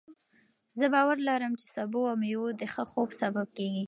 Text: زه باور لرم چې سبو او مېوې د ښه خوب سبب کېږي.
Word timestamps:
زه 0.79 0.85
باور 0.93 1.17
لرم 1.27 1.53
چې 1.61 1.65
سبو 1.75 2.01
او 2.11 2.15
مېوې 2.21 2.51
د 2.57 2.63
ښه 2.73 2.83
خوب 2.91 3.09
سبب 3.21 3.47
کېږي. 3.57 3.79